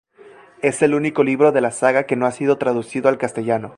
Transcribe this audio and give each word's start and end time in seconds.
Es 0.63 0.81
el 0.81 0.95
único 0.95 1.23
libro 1.23 1.51
de 1.51 1.61
la 1.61 1.69
saga 1.69 2.05
que 2.07 2.15
no 2.15 2.25
ha 2.25 2.31
sido 2.31 2.57
traducido 2.57 3.07
al 3.07 3.19
castellano. 3.19 3.69